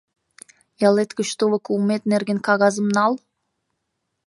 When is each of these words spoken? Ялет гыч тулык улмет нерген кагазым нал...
Ялет 0.87 1.09
гыч 1.17 1.29
тулык 1.37 1.65
улмет 1.73 2.03
нерген 2.11 2.39
кагазым 2.47 2.87
нал... 2.95 3.13